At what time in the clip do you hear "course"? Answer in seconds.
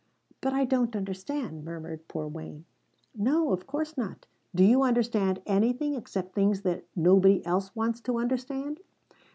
3.67-3.95